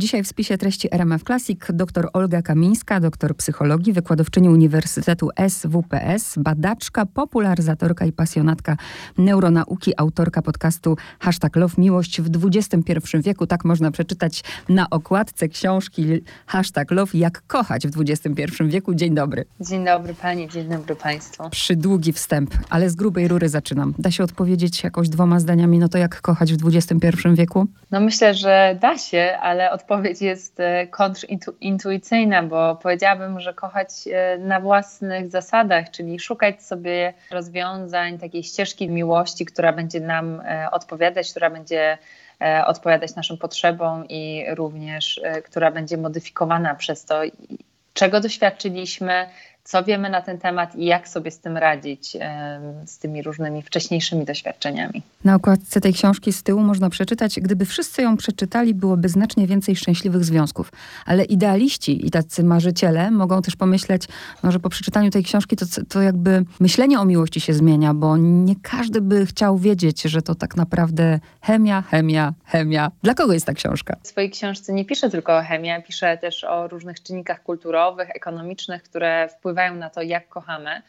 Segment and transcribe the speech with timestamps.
[0.00, 7.06] Dzisiaj w spisie treści RMF Classic dr Olga Kamińska, doktor psychologii, wykładowczyni Uniwersytetu SWPS, badaczka,
[7.06, 8.76] popularyzatorka i pasjonatka
[9.18, 13.46] neuronauki, autorka podcastu Hashtag Love Miłość w XXI wieku.
[13.46, 18.94] Tak można przeczytać na okładce książki Hashtag Love Jak kochać w XXI wieku.
[18.94, 19.44] Dzień dobry.
[19.60, 21.50] Dzień dobry pani, dzień dobry państwu.
[21.50, 23.94] Przydługi wstęp, ale z grubej rury zaczynam.
[23.98, 27.66] Da się odpowiedzieć jakoś dwoma zdaniami, no to jak kochać w XXI wieku?
[27.90, 34.38] No myślę, że da się, ale odpowiedź jest e, kontrintuicyjna, bo powiedziałabym, że kochać e,
[34.38, 41.30] na własnych zasadach, czyli szukać sobie rozwiązań, takiej ścieżki miłości, która będzie nam e, odpowiadać,
[41.30, 41.98] która będzie
[42.66, 47.22] odpowiadać naszym potrzebom i również która będzie modyfikowana przez to,
[47.92, 49.26] czego doświadczyliśmy,
[49.70, 52.16] co wiemy na ten temat i jak sobie z tym radzić,
[52.86, 55.02] z tymi różnymi wcześniejszymi doświadczeniami.
[55.24, 59.76] Na okładce tej książki z tyłu można przeczytać, gdyby wszyscy ją przeczytali, byłoby znacznie więcej
[59.76, 60.72] szczęśliwych związków.
[61.06, 64.02] Ale idealiści i tacy marzyciele mogą też pomyśleć,
[64.42, 68.16] no, że po przeczytaniu tej książki to, to jakby myślenie o miłości się zmienia, bo
[68.16, 72.90] nie każdy by chciał wiedzieć, że to tak naprawdę chemia, chemia, chemia.
[73.02, 73.96] Dla kogo jest ta książka?
[74.02, 78.82] W swojej książce nie piszę tylko o chemii, piszę też o różnych czynnikach kulturowych, ekonomicznych,
[78.82, 80.82] które wpływają wpływają na to, jak kochamy.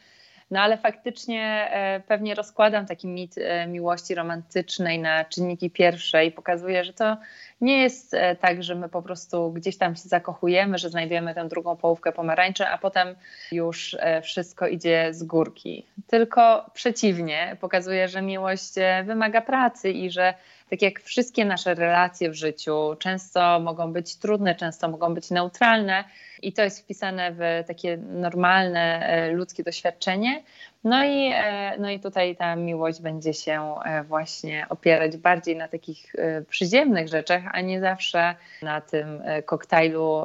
[0.50, 6.30] No ale faktycznie e, pewnie rozkładam taki mit e, miłości romantycznej na czynniki pierwsze i
[6.30, 7.16] pokazuję, że to
[7.60, 11.48] nie jest e, tak, że my po prostu gdzieś tam się zakochujemy, że znajdujemy tę
[11.48, 13.14] drugą połówkę pomarańczy, a potem
[13.52, 15.86] już wszystko idzie z górki.
[16.06, 20.34] Tylko przeciwnie, pokazuje, że miłość wymaga pracy i że
[20.70, 26.04] tak jak wszystkie nasze relacje w życiu, często mogą być trudne, często mogą być neutralne
[26.42, 30.42] i to jest wpisane w takie normalne e, ludzkie doświadczenie.
[30.84, 35.68] No i, e, no i tutaj ta miłość będzie się e, właśnie opierać bardziej na
[35.68, 36.12] takich
[36.48, 40.22] przyziemnych rzeczach, a nie zawsze na tym koktajlu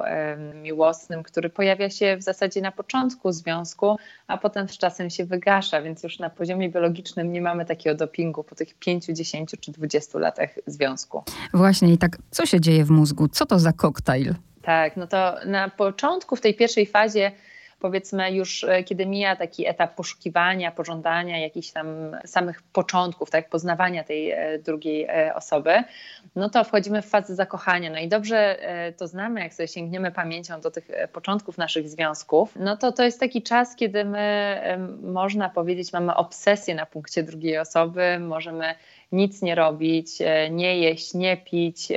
[0.53, 5.81] miłosnym, który pojawia się w zasadzie na początku związku, a potem z czasem się wygasza,
[5.81, 10.19] więc już na poziomie biologicznym nie mamy takiego dopingu po tych 5, 10 czy 20
[10.19, 11.23] latach związku.
[11.53, 13.27] Właśnie i tak, co się dzieje w mózgu?
[13.27, 14.46] Co to za koktajl?
[14.67, 17.31] Tak, no to na początku, w tej pierwszej fazie,
[17.79, 21.87] powiedzmy już e, kiedy mija taki etap poszukiwania, pożądania, jakichś tam
[22.25, 25.83] samych początków, tak, poznawania tej e, drugiej e, osoby,
[26.35, 27.89] no to wchodzimy w fazę zakochania.
[27.89, 28.57] No i dobrze
[28.97, 33.19] to znamy, jak sobie sięgniemy pamięcią do tych początków naszych związków, no to to jest
[33.19, 34.57] taki czas, kiedy my,
[35.01, 38.75] można powiedzieć, mamy obsesję na punkcie drugiej osoby, możemy
[39.11, 40.09] nic nie robić,
[40.51, 41.87] nie jeść, nie pić,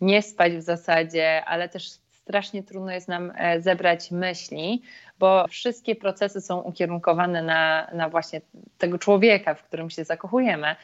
[0.00, 1.90] nie spać w zasadzie, ale też
[2.28, 4.82] strasznie trudno jest nam e, zebrać myśli,
[5.18, 8.40] bo wszystkie procesy są ukierunkowane na, na właśnie
[8.78, 10.76] tego człowieka, w którym się zakochujemy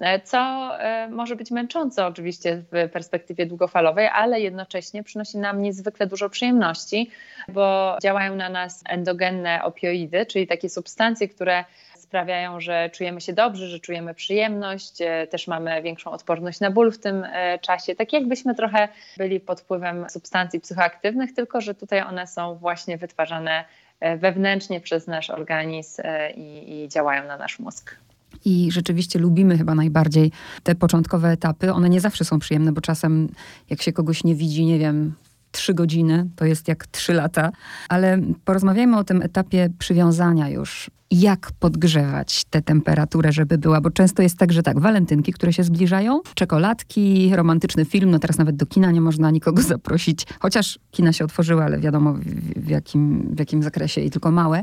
[0.00, 0.38] e, co
[0.80, 7.10] e, może być męczące oczywiście w perspektywie długofalowej, ale jednocześnie przynosi nam niezwykle dużo przyjemności,
[7.48, 11.64] bo działają na nas endogenne opioidy, czyli takie substancje, które
[12.08, 16.92] sprawiają, że czujemy się dobrze, że czujemy przyjemność, e, też mamy większą odporność na ból
[16.92, 17.94] w tym e, czasie.
[17.94, 23.64] Tak jakbyśmy trochę byli pod wpływem substancji psychoaktywnych, tylko że tutaj one są właśnie wytwarzane
[24.00, 26.02] e, wewnętrznie przez nasz organizm
[26.36, 27.96] i, i działają na nasz mózg.
[28.44, 30.32] I rzeczywiście lubimy chyba najbardziej
[30.62, 31.72] te początkowe etapy.
[31.72, 33.28] One nie zawsze są przyjemne, bo czasem
[33.70, 35.14] jak się kogoś nie widzi, nie wiem,
[35.52, 37.50] trzy godziny, to jest jak trzy lata.
[37.88, 44.22] Ale porozmawiajmy o tym etapie przywiązania już jak podgrzewać tę temperaturę, żeby była, bo często
[44.22, 48.66] jest tak, że tak, walentynki, które się zbliżają, czekoladki, romantyczny film, no teraz nawet do
[48.66, 52.20] kina nie można nikogo zaprosić, chociaż kina się otworzyły, ale wiadomo w,
[52.64, 54.62] w, jakim, w jakim zakresie i tylko małe.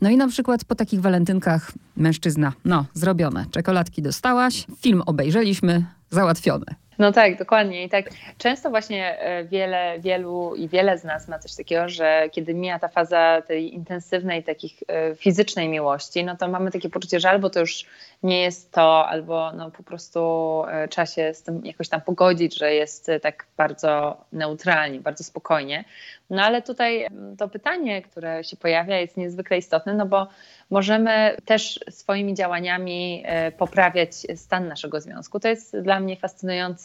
[0.00, 6.85] No i na przykład po takich walentynkach mężczyzna, no zrobione, czekoladki dostałaś, film obejrzeliśmy, załatwione.
[6.98, 7.84] No tak, dokładnie.
[7.84, 8.04] I tak
[8.38, 12.78] często właśnie e, wiele, wielu i wiele z nas ma coś takiego, że kiedy mija
[12.78, 17.50] ta faza tej intensywnej, takich e, fizycznej miłości, no to mamy takie poczucie, że albo
[17.50, 17.84] to już
[18.22, 20.20] nie jest to, albo no po prostu
[20.68, 25.84] e, trzeba się z tym jakoś tam pogodzić, że jest tak bardzo neutralnie, bardzo spokojnie.
[26.30, 27.06] No ale tutaj
[27.38, 30.28] to pytanie, które się pojawia, jest niezwykle istotne, no bo
[30.70, 33.24] możemy też swoimi działaniami
[33.58, 35.40] poprawiać stan naszego związku.
[35.40, 36.16] To jest dla mnie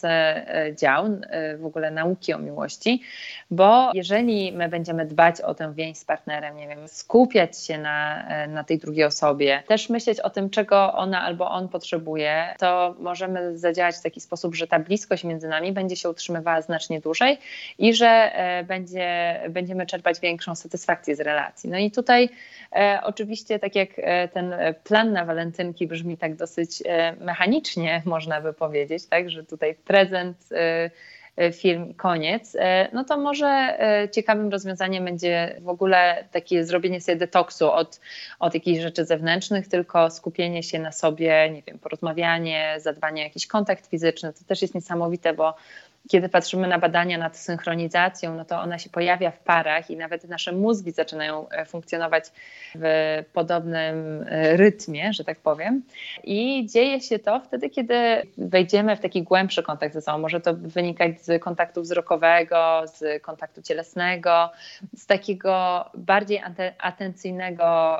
[0.04, 3.02] e, dział e, w ogóle nauki o miłości,
[3.50, 8.24] bo jeżeli my będziemy dbać o tę więź z partnerem, nie wiem, skupiać się na,
[8.48, 13.58] na tej drugiej osobie, też myśleć o tym, czego ona albo on potrzebuje, to możemy
[13.58, 17.38] zadziałać w taki sposób, że ta bliskość między nami będzie się utrzymywała znacznie dłużej
[17.78, 18.32] i że
[18.66, 21.70] będzie, będziemy czerpać większą satysfakcję z relacji.
[21.70, 22.28] No i tutaj
[22.72, 24.54] e, oczywiście tak jak e, ten
[24.84, 30.48] plan na walentynki brzmi tak dosyć e, mechanicznie, można by powiedzieć, tak, że tutaj prezent
[31.36, 33.78] e, firm i koniec, e, no to może
[34.12, 38.00] ciekawym rozwiązaniem będzie w ogóle takie zrobienie sobie detoksu od,
[38.38, 43.46] od jakichś rzeczy zewnętrznych, tylko skupienie się na sobie, nie wiem, porozmawianie, zadbanie o jakiś
[43.46, 44.32] kontakt fizyczny.
[44.32, 45.54] To też jest niesamowite, bo
[46.08, 50.28] kiedy patrzymy na badania nad synchronizacją, no to ona się pojawia w parach i nawet
[50.28, 52.24] nasze mózgi zaczynają e, funkcjonować
[52.74, 55.82] w podobnym e, rytmie, że tak powiem.
[56.24, 57.94] I dzieje się to wtedy, kiedy
[58.38, 60.18] wejdziemy w taki głębszy kontakt ze sobą.
[60.18, 64.50] Może to wynikać z kontaktu wzrokowego, z kontaktu cielesnego,
[64.96, 66.42] z takiego bardziej
[66.78, 67.98] atencyjnego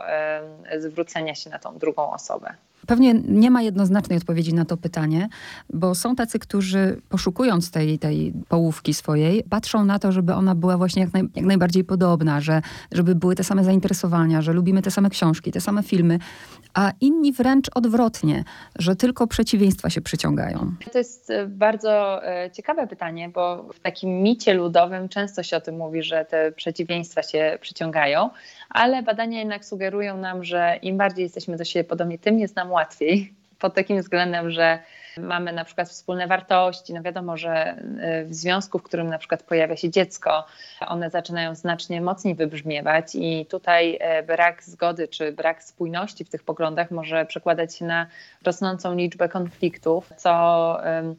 [0.78, 2.54] zwrócenia się na tą drugą osobę.
[2.86, 5.28] Pewnie nie ma jednoznacznej odpowiedzi na to pytanie,
[5.72, 10.76] bo są tacy, którzy poszukując tej, tej połówki swojej, patrzą na to, żeby ona była
[10.76, 12.62] właśnie jak, naj, jak najbardziej podobna, że,
[12.92, 16.18] żeby były te same zainteresowania, że lubimy te same książki, te same filmy,
[16.74, 18.44] a inni wręcz odwrotnie,
[18.78, 20.72] że tylko przeciwieństwa się przyciągają.
[20.92, 25.60] To jest e, bardzo e, ciekawe pytanie, bo w takim micie ludowym często się o
[25.60, 28.30] tym mówi, że te przeciwieństwa się przyciągają,
[28.70, 32.71] ale badania jednak sugerują nam, że im bardziej jesteśmy do siebie podobni, tym jest nam
[32.72, 33.32] łatwiej.
[33.58, 34.78] Pod takim względem, że
[35.18, 36.94] mamy na przykład wspólne wartości.
[36.94, 37.76] No wiadomo, że
[38.22, 40.46] y, w związku, w którym na przykład pojawia się dziecko,
[40.86, 46.42] one zaczynają znacznie mocniej wybrzmiewać i tutaj y, brak zgody czy brak spójności w tych
[46.42, 48.06] poglądach może przekładać się na
[48.44, 50.32] rosnącą liczbę konfliktów, co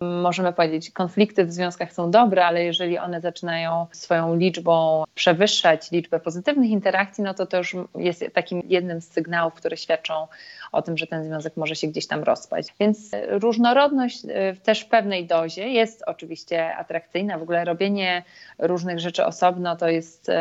[0.02, 6.20] możemy powiedzieć, konflikty w związkach są dobre, ale jeżeli one zaczynają swoją liczbą przewyższać liczbę
[6.20, 10.28] pozytywnych interakcji, no to to już jest takim jednym z sygnałów, które świadczą
[10.74, 12.74] o tym, że ten związek może się gdzieś tam rozpaść.
[12.80, 14.30] Więc różnorodność y,
[14.64, 17.38] też w pewnej dozie jest oczywiście atrakcyjna.
[17.38, 18.24] W ogóle robienie
[18.60, 20.32] różnych rzeczy osobno to jest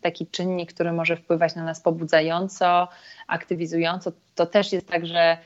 [0.00, 2.88] taki czynnik, który może wpływać na nas pobudzająco,
[3.26, 4.12] aktywizująco.
[4.34, 5.38] To też jest tak, że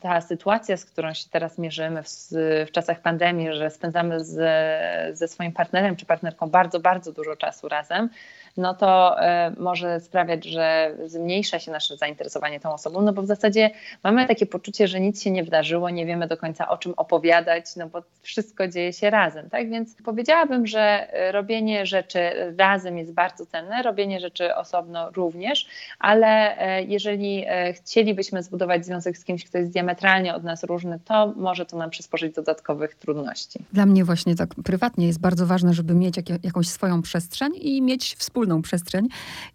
[0.00, 2.08] ta sytuacja, z którą się teraz mierzymy w,
[2.68, 4.38] w czasach pandemii, że spędzamy z,
[5.18, 8.08] ze swoim partnerem czy partnerką bardzo, bardzo dużo czasu razem,
[8.56, 13.26] no to e, może sprawiać, że zmniejsza się nasze zainteresowanie tą osobą, no bo w
[13.26, 13.70] zasadzie
[14.02, 17.76] mamy takie poczucie, że nic się nie wydarzyło, nie wiemy do końca o czym opowiadać,
[17.76, 19.70] no bo wszystko dzieje się razem, tak?
[19.70, 22.18] Więc powiedziałabym, że e, robienie rzeczy
[22.58, 25.66] razem jest bardzo cenne, robienie rzeczy osobno również,
[25.98, 31.32] ale e, jeżeli chcielibyśmy zbudować związek z kimś, kto jest diametralnie od nas różny, to
[31.36, 33.58] może to nam przysporzyć dodatkowych trudności.
[33.72, 37.82] Dla mnie właśnie tak prywatnie jest bardzo ważne, żeby mieć jak, jakąś swoją przestrzeń i
[37.82, 39.08] mieć wspólną wspólną przestrzeń.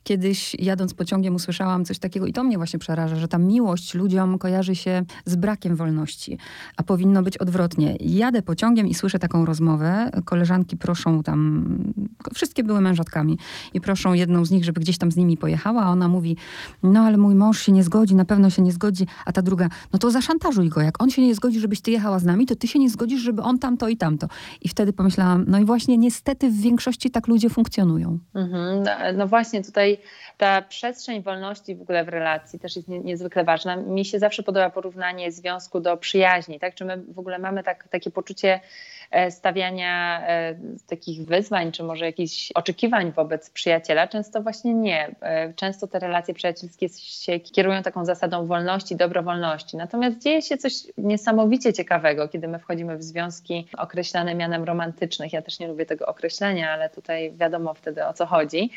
[0.04, 4.38] Kiedyś jadąc pociągiem usłyszałam coś takiego i to mnie właśnie przeraża, że ta miłość ludziom
[4.38, 6.38] kojarzy się z brakiem wolności,
[6.78, 7.96] a powinno być odwrotnie.
[8.00, 10.12] Jadę pociągiem i słyszę taką rozmowę.
[10.26, 11.66] Koleżanki proszą tam,
[12.34, 13.38] wszystkie były mężatkami
[13.74, 16.38] i proszą jedną z nich, żeby gdzieś tam z nimi pojechała, a ona mówi,
[16.84, 19.70] no ale mój mąż się nie zgodzi, na pewno się nie zgodzi, a ta druga,
[19.94, 22.56] no to zaszantażuj go, jak on się nie zgodzi, żebyś ty jechała z nami, to
[22.56, 24.28] ty się nie zgodzisz, żeby on tamto i tamto.
[24.62, 28.20] I wtedy pomyślałam, no i właśnie niestety w większości tak ludzie funkcjonują.
[28.34, 28.81] Mhm.
[29.14, 29.98] No, właśnie tutaj
[30.38, 33.76] ta przestrzeń wolności w ogóle w relacji też jest nie, niezwykle ważna.
[33.76, 36.76] Mi się zawsze podoba porównanie związku do przyjaźni, tak?
[36.76, 38.60] Czy my w ogóle mamy tak, takie poczucie
[39.30, 40.56] stawiania e,
[40.88, 45.16] takich wyzwań, czy może jakichś oczekiwań wobec przyjaciela, często właśnie nie.
[45.22, 49.78] E, często te relacje przyjacielskie się kierują taką zasadą wolności, dobrowolności.
[49.78, 55.34] Natomiast dzieje się coś niesamowicie ciekawego, kiedy my wchodzimy w związki określane mianem romantycznych.
[55.34, 58.70] Ja też nie lubię tego określenia, ale tutaj wiadomo wtedy o co chodzi,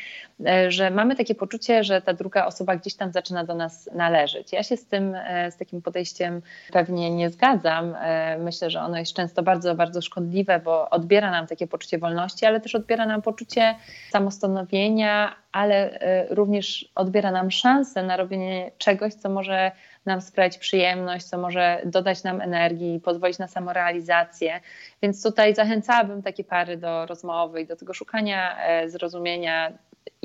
[0.67, 4.53] że mamy takie poczucie, że ta druga osoba gdzieś tam zaczyna do nas należeć.
[4.53, 5.17] Ja się z tym,
[5.49, 6.41] z takim podejściem
[6.73, 7.95] pewnie nie zgadzam.
[8.39, 12.45] Myślę, że ono jest często bardzo, bardzo szkodliwe szkodliwe, bo odbiera nam takie poczucie wolności,
[12.45, 13.75] ale też odbiera nam poczucie
[14.09, 16.01] samostanowienia, ale
[16.31, 19.71] y, również odbiera nam szansę na robienie czegoś, co może
[20.05, 24.59] nam sprawić przyjemność, co może dodać nam energii, pozwolić na samorealizację.
[25.01, 29.71] Więc tutaj zachęcałabym takie pary do rozmowy i do tego szukania e, zrozumienia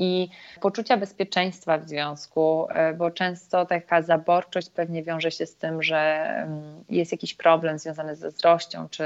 [0.01, 0.29] i
[0.61, 5.97] poczucia bezpieczeństwa w związku, e, bo często taka zaborczość pewnie wiąże się z tym, że
[5.97, 9.05] mm, jest jakiś problem związany ze zazdrością czy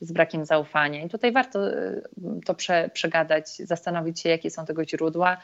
[0.00, 1.02] z brakiem zaufania.
[1.02, 2.00] I tutaj warto e,
[2.44, 5.36] to prze, przegadać, zastanowić się, jakie są tego źródła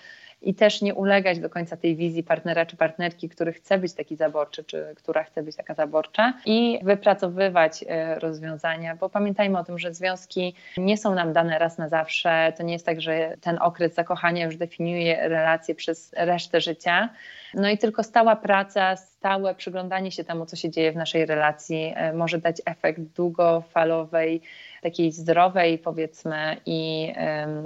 [0.45, 4.17] i też nie ulegać do końca tej wizji partnera czy partnerki, który chce być taki
[4.17, 9.79] zaborczy, czy która chce być taka zaborcza i wypracowywać e, rozwiązania, bo pamiętajmy o tym,
[9.79, 12.53] że związki nie są nam dane raz na zawsze.
[12.57, 17.09] To nie jest tak, że ten okres zakochania już definiuje relacje przez resztę życia.
[17.55, 21.93] No i tylko stała praca, stałe przyglądanie się temu, co się dzieje w naszej relacji,
[21.95, 24.41] e, może dać efekt długofalowej
[24.83, 27.13] takiej zdrowej, powiedzmy, i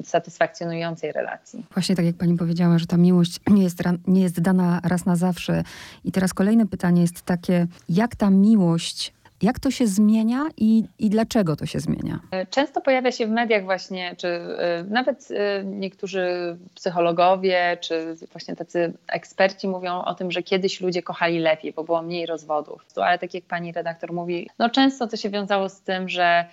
[0.05, 1.67] satysfakcjonującej relacji.
[1.75, 5.17] Właśnie tak jak pani powiedziała, że ta miłość nie jest, nie jest dana raz na
[5.17, 5.65] zawsze.
[6.05, 11.11] I teraz kolejne pytanie jest takie, jak ta miłość Jak to się zmienia i, i
[11.11, 12.21] dlaczego to się zmienia?
[12.50, 14.40] Często pojawia się w mediach właśnie, czy
[14.90, 15.28] nawet
[15.64, 21.85] niektórzy psychologowie, czy właśnie tacy eksperci mówią o tym, że kiedyś ludzie kochali lepiej, bo
[21.85, 22.87] było mniej rozwodów.
[22.97, 26.45] Ale tak jak pani redaktor mówi, no często to się wiązało z tym, że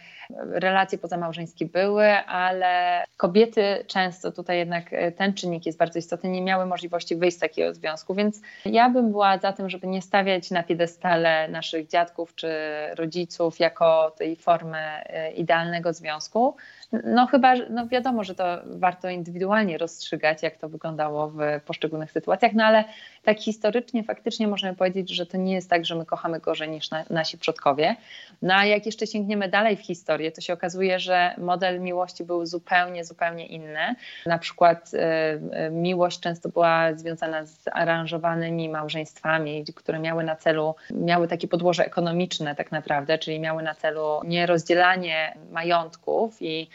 [0.52, 6.42] relacje pozamałżeńskie były, ale kobiety często tutaj jednak e, ten czynnik jest bardzo istotny, nie
[6.42, 10.52] miały możliwości wyjść z takiego związku, więc ja bym była za tym, żeby nie stawiać
[10.52, 12.50] na piedestale naszych dziadków czy
[12.96, 16.56] rodziców jako tej formy e, idealnego związku.
[17.04, 22.54] No chyba, no wiadomo, że to warto indywidualnie rozstrzygać, jak to wyglądało w poszczególnych sytuacjach,
[22.54, 22.84] no ale
[23.24, 26.92] tak historycznie faktycznie możemy powiedzieć, że to nie jest tak, że my kochamy gorzej niż
[26.92, 27.96] na, nasi przodkowie.
[28.42, 32.46] No a jak jeszcze sięgniemy dalej w historię, to się okazuje, że model miłości był
[32.46, 33.96] zupełnie, zupełnie inny.
[34.26, 41.28] Na przykład y, miłość często była związana z aranżowanymi małżeństwami, które miały na celu, miały
[41.28, 46.70] takie podłoże ekonomiczne tak naprawdę, czyli miały na celu nie rozdzielanie majątków i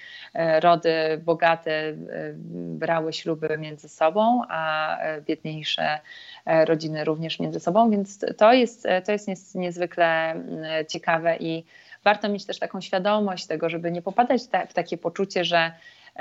[0.61, 2.35] rody bogate y,
[2.79, 6.01] brały śluby między sobą, a biedniejsze
[6.47, 11.65] E, rodziny również między sobą, więc to jest, e, to jest niezwykle mm, ciekawe i
[12.05, 15.73] warto mieć też taką świadomość tego, żeby nie popadać w takie poczucie, że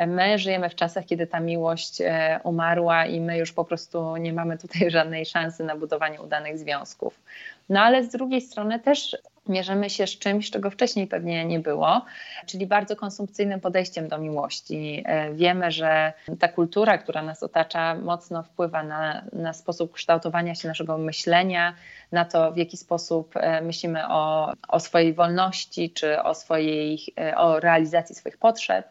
[0.08, 4.34] my żyjemy w czasach, kiedy ta miłość e, umarła i my już po prostu nie
[4.34, 7.22] mamy tutaj żadnej szansy na budowanie udanych związków.
[7.69, 9.17] No ale z drugiej strony też
[9.50, 12.06] mierzymy się z czymś, czego wcześniej pewnie nie było,
[12.46, 15.03] czyli bardzo konsumpcyjnym podejściem do miłości.
[15.06, 20.68] E, wiemy, że ta kultura, która nas otacza, mocno wpływa na, na sposób kształtowania się
[20.68, 21.74] naszego myślenia,
[22.12, 27.38] na to, w jaki sposób e, myślimy o, o swojej wolności czy o, swojej, e,
[27.38, 28.88] o realizacji swoich potrzeb.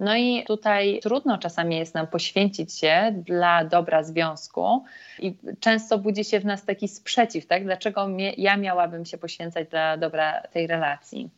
[0.00, 4.84] No i tutaj trudno czasami jest nam poświęcić się dla dobra związku
[5.18, 7.64] i często budzi się w nas taki sprzeciw, tak?
[7.64, 11.30] Dlaczego ja miałabym się poświęcać dla dobra tej relacji?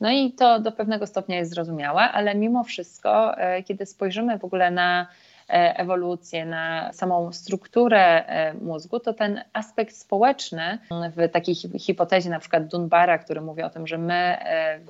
[0.00, 4.44] No i to do pewnego stopnia jest zrozumiałe, ale mimo wszystko, e, kiedy spojrzymy w
[4.44, 5.06] ogóle na
[5.48, 10.78] E, ewolucję, na samą strukturę e, mózgu, to ten aspekt społeczny
[11.16, 14.38] w takiej hipotezie na przykład Dunbara, który mówi o tym, że my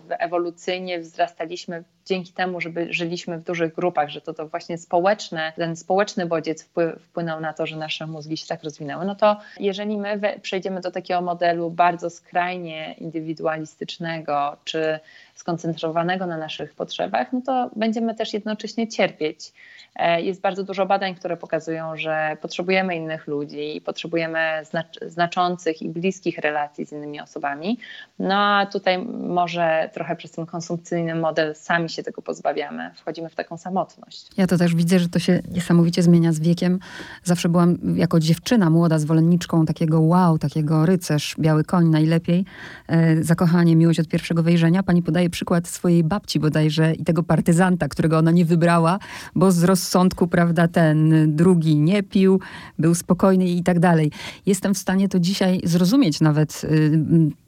[0.09, 5.77] ewolucyjnie wzrastaliśmy dzięki temu, żeby żyliśmy w dużych grupach, że to, to właśnie społeczne, ten
[5.77, 6.69] społeczny bodziec
[7.01, 10.91] wpłynął na to, że nasze mózgi się tak rozwinęły, no to jeżeli my przejdziemy do
[10.91, 15.01] takiego modelu bardzo skrajnie indywidualistycznego, czy
[15.35, 19.53] skoncentrowanego na naszych potrzebach, no to będziemy też jednocześnie cierpieć.
[19.97, 24.63] E, jest bardzo dużo badań, które pokazują, że potrzebujemy innych ludzi potrzebujemy
[25.03, 27.79] znaczących i bliskich relacji z innymi osobami.
[28.19, 28.99] No a tutaj
[29.29, 32.91] może trochę przez ten konsumpcyjny model sami się tego pozbawiamy.
[32.95, 34.31] Wchodzimy w taką samotność.
[34.37, 36.79] Ja to też widzę, że to się niesamowicie zmienia z wiekiem.
[37.25, 42.45] Zawsze byłam jako dziewczyna młoda zwolenniczką takiego wow, takiego rycerz, biały koń najlepiej.
[42.89, 44.83] E, zakochanie, miłość od pierwszego wejrzenia.
[44.83, 48.99] Pani podaje przykład swojej babci bodajże i tego partyzanta, którego ona nie wybrała,
[49.35, 52.41] bo z rozsądku, prawda, ten drugi nie pił,
[52.79, 54.11] był spokojny i tak dalej.
[54.47, 57.01] Jestem w stanie to dzisiaj zrozumieć nawet y,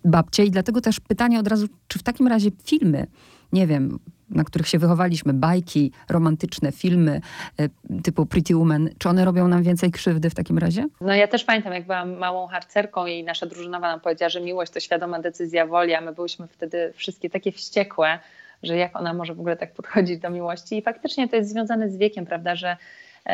[0.05, 3.07] babcie i dlatego też pytanie od razu, czy w takim razie filmy,
[3.53, 3.99] nie wiem,
[4.31, 7.21] na których się wychowaliśmy, bajki, romantyczne filmy
[7.61, 10.87] y, typu Pretty Woman, czy one robią nam więcej krzywdy w takim razie?
[11.01, 14.73] No ja też pamiętam, jak byłam małą harcerką i nasza drużynowa nam powiedziała, że miłość
[14.73, 18.19] to świadoma decyzja woli, a my byliśmy wtedy wszystkie takie wściekłe,
[18.63, 20.79] że jak ona może w ogóle tak podchodzić do miłości.
[20.79, 22.77] I faktycznie to jest związane z wiekiem, prawda, że e,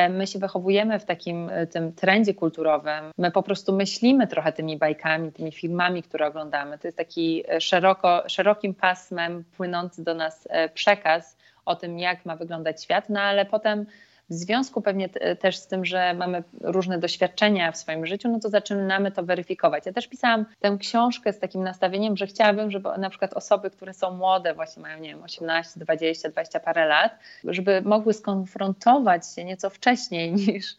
[0.09, 3.11] my się wychowujemy w takim e, tym trendzie kulturowym.
[3.17, 6.77] My po prostu myślimy trochę tymi bajkami, tymi filmami, które oglądamy.
[6.77, 12.35] To jest taki e, szeroko, szerokim pasmem płynący do nas przekaz o tym, jak ma
[12.35, 13.85] wyglądać świat, no ale potem
[14.29, 18.49] w związku pewnie też z tym, że mamy różne doświadczenia w swoim życiu, no to
[18.49, 19.85] zaczynamy to weryfikować.
[19.85, 23.93] Ja też pisałam tę książkę z takim nastawieniem, że chciałabym, żeby na przykład osoby, które
[23.93, 29.43] są młode, właśnie mają, nie wiem, 18, 20, 20 parę lat, żeby mogły skonfrontować się
[29.43, 30.75] nieco wcześniej niż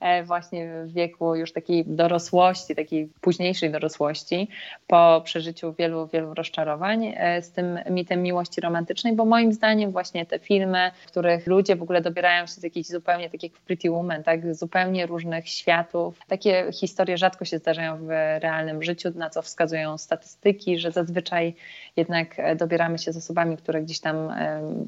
[0.00, 4.48] e, właśnie w wieku już takiej dorosłości, takiej późniejszej dorosłości,
[4.86, 10.26] po przeżyciu wielu, wielu rozczarowań e, z tym mitem miłości romantycznej, bo moim zdaniem właśnie
[10.26, 13.60] te filmy, w których ludzie w ogóle dobierają się z jakiejś zupełnie tak jak w
[13.60, 16.20] Pretty Woman, tak, zupełnie różnych światów.
[16.28, 18.08] Takie historie rzadko się zdarzają w
[18.42, 21.54] realnym życiu, na co wskazują statystyki, że zazwyczaj
[21.96, 24.34] jednak dobieramy się z osobami, które gdzieś tam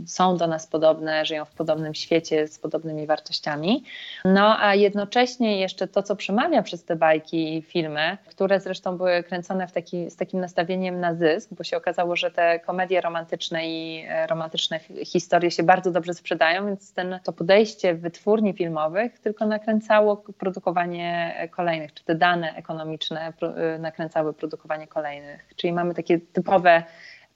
[0.07, 3.85] są do nas podobne, żyją w podobnym świecie, z podobnymi wartościami.
[4.25, 9.23] No a jednocześnie jeszcze to, co przemawia przez te bajki i filmy, które zresztą były
[9.23, 13.69] kręcone w taki, z takim nastawieniem na zysk, bo się okazało, że te komedie romantyczne
[13.69, 19.47] i e, romantyczne historie się bardzo dobrze sprzedają, więc ten, to podejście wytwórni filmowych, tylko
[19.47, 23.33] nakręcało produkowanie kolejnych, czy te dane ekonomiczne
[23.79, 25.47] nakręcały produkowanie kolejnych.
[25.57, 26.83] Czyli mamy takie typowe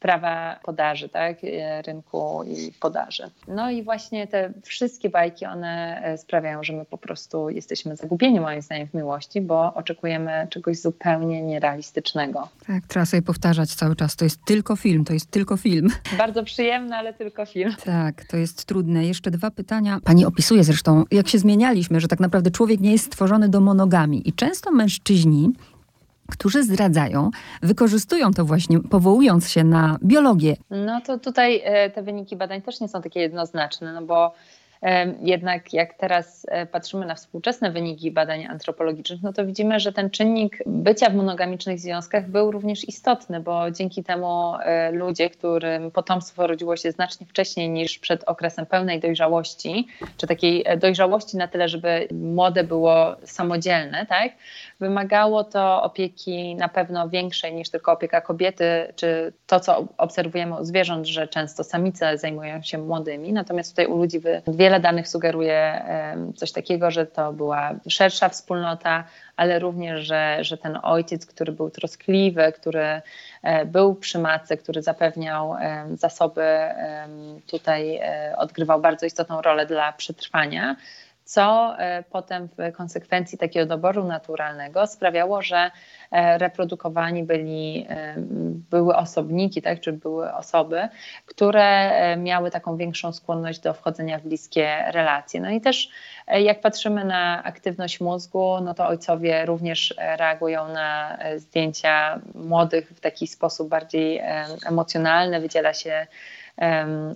[0.01, 3.31] prawa podaży, tak, e, rynku i podaży.
[3.49, 8.41] No i właśnie te wszystkie bajki, one e, sprawiają, że my po prostu jesteśmy zagubieni
[8.41, 12.49] moim zdaniem w miłości, bo oczekujemy czegoś zupełnie nierealistycznego.
[12.67, 15.89] Tak, trzeba sobie powtarzać cały czas, to jest tylko film, to jest tylko film.
[16.19, 17.75] Bardzo przyjemny, ale tylko film.
[17.85, 19.05] Tak, to jest trudne.
[19.05, 19.99] Jeszcze dwa pytania.
[20.05, 24.29] Pani opisuje zresztą, jak się zmienialiśmy, że tak naprawdę człowiek nie jest stworzony do monogami
[24.29, 25.53] i często mężczyźni
[26.31, 27.31] którzy zdradzają,
[27.63, 30.57] wykorzystują to właśnie, powołując się na biologię.
[30.71, 34.35] No to tutaj e, te wyniki badań też nie są takie jednoznaczne, no bo
[35.23, 40.11] jednak jak teraz e, patrzymy na współczesne wyniki badań antropologicznych, no to widzimy, że ten
[40.11, 46.47] czynnik bycia w monogamicznych związkach był również istotny, bo dzięki temu e, ludzie, którym potomstwo
[46.47, 52.09] rodziło się znacznie wcześniej niż przed okresem pełnej dojrzałości, czy takiej dojrzałości na tyle, żeby
[52.13, 54.33] młode było samodzielne, tak,
[54.81, 60.65] Wymagało to opieki na pewno większej niż tylko opieka kobiety, czy to, co obserwujemy u
[60.65, 63.33] zwierząt, że często samice zajmują się młodymi.
[63.33, 65.85] Natomiast tutaj u ludzi wiele danych sugeruje
[66.37, 69.05] coś takiego, że to była szersza wspólnota,
[69.37, 73.03] ale również, że, że ten ojciec, który był troskliwy, który
[73.43, 75.55] e, był przy matce, który zapewniał
[75.95, 76.45] zasoby,
[77.51, 80.77] tutaj e, odgrywał bardzo istotną rolę dla przetrwania
[81.27, 85.71] co e, potem w konsekwencji takiego doboru naturalnego sprawiało, że
[86.11, 88.15] e, reprodukowani byli, e,
[88.71, 90.89] były osobniki, tak, czy były osoby,
[91.27, 95.41] które miały taką większą skłonność do wchodzenia w bliskie relacje.
[95.41, 95.89] No i też
[96.27, 103.27] jak patrzymy na aktywność mózgu, no to ojcowie również reagują na zdjęcia młodych w taki
[103.27, 104.23] sposób bardziej
[104.67, 106.07] emocjonalny, wydziela się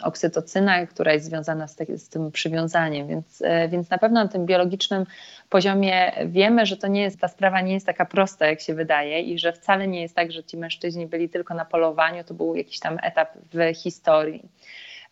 [0.02, 3.08] oksytocyna, która jest związana z, te, z tym przywiązaniem.
[3.08, 5.06] Więc, e, więc na pewno na tym biologicznym
[5.48, 9.20] poziomie wiemy, że to nie jest, ta sprawa nie jest taka prosta, jak się wydaje,
[9.20, 12.54] i że wcale nie jest tak, że ci mężczyźni byli tylko na polowaniu, to był
[12.54, 14.48] jakiś tam etap w historii.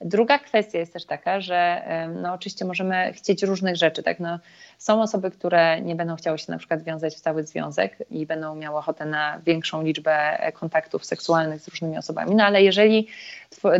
[0.00, 1.82] Druga kwestia jest też taka, że
[2.22, 4.02] no oczywiście możemy chcieć różnych rzeczy.
[4.02, 4.20] Tak?
[4.20, 4.38] No,
[4.78, 8.54] są osoby, które nie będą chciały się na przykład wiązać w cały związek i będą
[8.54, 12.34] miały ochotę na większą liczbę kontaktów seksualnych z różnymi osobami.
[12.34, 13.08] No ale jeżeli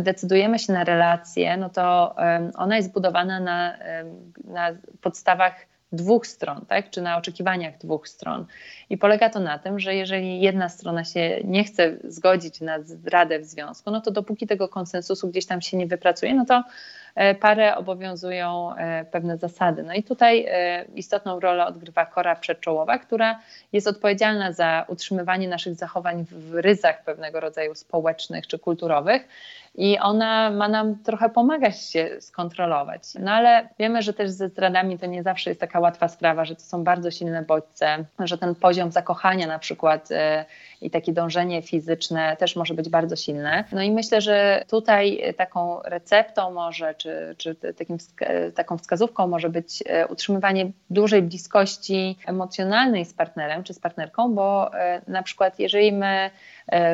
[0.01, 2.15] decydujemy się na relację, no to
[2.55, 3.77] ona jest budowana na,
[4.43, 4.69] na
[5.01, 6.89] podstawach dwóch stron, tak?
[6.89, 8.45] czy na oczekiwaniach dwóch stron.
[8.89, 13.39] I polega to na tym, że jeżeli jedna strona się nie chce zgodzić na zdradę
[13.39, 16.63] w związku, no to dopóki tego konsensusu gdzieś tam się nie wypracuje, no to
[17.39, 19.83] parę obowiązują e, pewne zasady.
[19.83, 23.39] No i tutaj e, istotną rolę odgrywa kora przedczołowa, która
[23.73, 29.27] jest odpowiedzialna za utrzymywanie naszych zachowań w ryzach pewnego rodzaju społecznych czy kulturowych
[29.75, 33.01] i ona ma nam trochę pomagać się skontrolować.
[33.19, 36.55] No ale wiemy, że też ze zdradami to nie zawsze jest taka łatwa sprawa, że
[36.55, 40.45] to są bardzo silne bodźce, że ten poziom zakochania na przykład e,
[40.81, 43.63] i takie dążenie fizyczne też może być bardzo silne.
[43.71, 47.97] No i myślę, że tutaj taką receptą może, czy, czy takim,
[48.55, 54.73] taką wskazówką może być e, utrzymywanie dużej bliskości emocjonalnej z partnerem czy z partnerką, bo
[54.73, 56.29] e, na przykład jeżeli my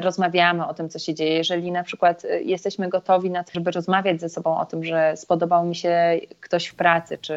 [0.01, 1.37] rozmawiamy o tym, co się dzieje.
[1.37, 5.17] Jeżeli na przykład e, jesteśmy gotowi na to, żeby rozmawiać ze sobą o tym, że
[5.17, 7.33] spodobał mi się ktoś w pracy, czy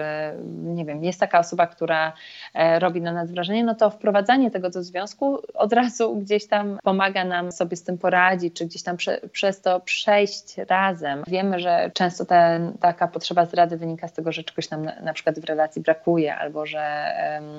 [0.63, 2.13] nie wiem, jest taka osoba, która
[2.55, 6.79] e, robi na nas wrażenie, no to wprowadzanie tego do związku od razu gdzieś tam
[6.83, 11.23] pomaga nam sobie z tym poradzić, czy gdzieś tam prze, przez to przejść razem.
[11.27, 15.13] Wiemy, że często ten, taka potrzeba zdrady wynika z tego, że czegoś nam na, na
[15.13, 17.13] przykład w relacji brakuje, albo że,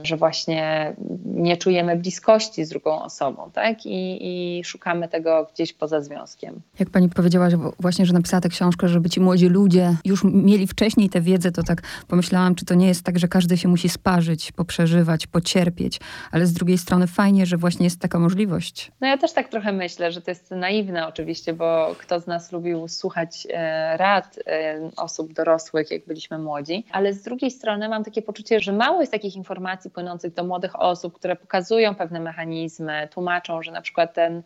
[0.04, 0.94] że właśnie
[1.26, 3.86] nie czujemy bliskości z drugą osobą, tak?
[3.86, 6.62] I, i szukamy tego gdzieś poza związkiem.
[6.80, 11.10] Jak pani powiedziałaś właśnie, że napisała tę książkę, żeby ci młodzi ludzie już mieli wcześniej
[11.10, 14.52] tę wiedzę, to tak pomyślałam, czy to nie jest tak, że każdy się musi sparzyć,
[14.52, 16.00] poprzeżywać, pocierpieć,
[16.32, 18.92] ale z drugiej strony fajnie, że właśnie jest taka możliwość.
[19.02, 22.52] No ja też tak trochę myślę, że to jest naiwne oczywiście, bo kto z nas
[22.52, 28.04] lubił słuchać e, rad e, osób dorosłych, jak byliśmy młodzi, ale z drugiej strony mam
[28.04, 33.08] takie poczucie, że mało jest takich informacji płynących do młodych osób, które pokazują pewne mechanizmy,
[33.12, 34.44] tłumaczą, że na przykład ten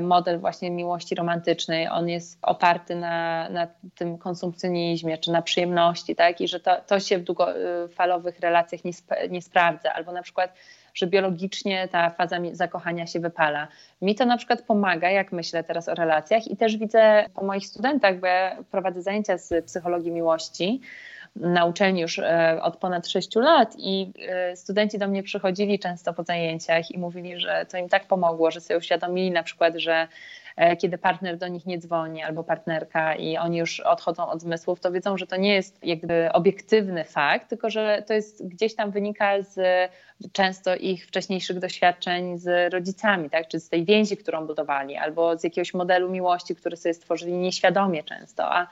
[0.00, 6.40] model właśnie miłości romantycznej, on jest oparty na, na tym konsumpcjonizmie czy na przyjemności, tak?
[6.40, 9.92] I że to, to się w długofalowych relacjach nie, sp nie sprawdza.
[9.92, 10.54] Albo na przykład
[10.94, 13.68] że biologicznie ta faza zakochania się wypala.
[14.02, 17.66] Mi to na przykład pomaga, jak myślę teraz o relacjach i też widzę po moich
[17.66, 20.80] studentach, bo ja prowadzę zajęcia z psychologii miłości,
[21.36, 26.14] na uczelni już e, od ponad 6 lat i e, studenci do mnie przychodzili często
[26.14, 30.08] po zajęciach i mówili, że to im tak pomogło, że sobie uświadomili na przykład, że
[30.78, 34.92] kiedy partner do nich nie dzwoni albo partnerka i oni już odchodzą od zmysłów, to
[34.92, 39.42] wiedzą, że to nie jest jakby obiektywny fakt, tylko że to jest gdzieś tam wynika
[39.42, 39.60] z
[40.32, 43.48] często ich wcześniejszych doświadczeń z rodzicami, tak?
[43.48, 48.04] czy z tej więzi, którą budowali, albo z jakiegoś modelu miłości, który sobie stworzyli nieświadomie
[48.04, 48.52] często.
[48.52, 48.66] A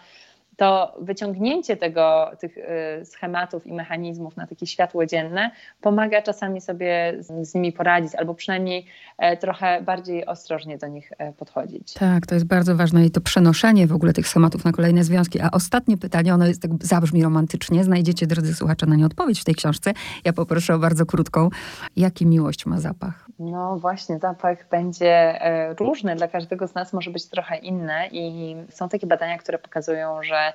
[0.60, 7.14] to wyciągnięcie tego, tych y, schematów i mechanizmów na takie światło dzienne pomaga czasami sobie
[7.18, 8.86] z, z, nimi poradzić, albo przynajmniej
[9.18, 11.94] e, trochę bardziej ostrożnie do nich e, podchodzić.
[11.94, 15.40] Tak, to jest bardzo ważne i to przenoszenie w ogóle tych schematów na kolejne związki.
[15.40, 19.44] A ostatnie pytanie, ono jest tak zabrzmi romantycznie, znajdziecie, drodzy słuchacze, na nie odpowiedź w
[19.44, 19.92] tej książce.
[20.24, 21.48] Ja poproszę o bardzo krótką.
[21.96, 23.26] Jaki miłość ma zapach?
[23.38, 28.56] No właśnie, zapach będzie e, różny, dla każdego z nas może być trochę inny i
[28.68, 30.49] są takie badania, które pokazują, że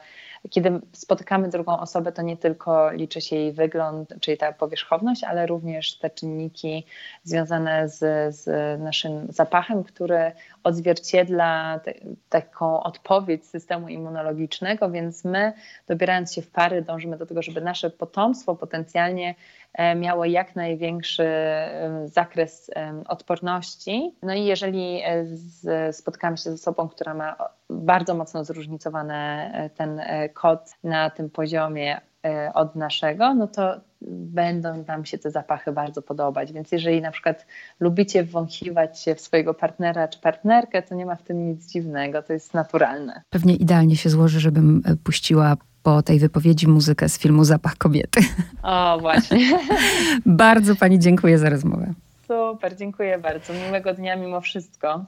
[0.49, 5.45] kiedy spotykamy drugą osobę, to nie tylko liczy się jej wygląd, czyli ta powierzchowność, ale
[5.45, 6.85] również te czynniki
[7.23, 8.45] związane z, z
[8.81, 10.31] naszym zapachem, który
[10.63, 11.93] odzwierciedla te,
[12.29, 15.53] taką odpowiedź systemu immunologicznego, więc my,
[15.87, 19.35] dobierając się w pary, dążymy do tego, żeby nasze potomstwo potencjalnie
[19.95, 21.29] miało jak największy
[22.05, 22.71] zakres
[23.07, 24.15] odporności.
[24.23, 25.01] No i jeżeli
[25.67, 27.35] e, spotkamy się z osobą, która ma
[27.69, 30.01] bardzo mocno zróżnicowany e, ten
[30.33, 32.01] kod na tym poziomie
[32.53, 36.53] od naszego, no to będą nam się te zapachy bardzo podobać.
[36.53, 37.45] Więc jeżeli na przykład
[37.79, 42.23] lubicie wąchiwać się w swojego partnera czy partnerkę, to nie ma w tym nic dziwnego,
[42.23, 43.21] to jest naturalne.
[43.29, 48.19] Pewnie idealnie się złoży, żebym e, puściła po tej wypowiedzi muzykę z filmu Zapach kobiety.
[48.63, 49.59] O, właśnie.
[50.25, 51.93] bardzo Pani dziękuję za rozmowę.
[52.27, 53.53] Super, dziękuję bardzo.
[53.53, 55.05] Miłego dnia mimo wszystko.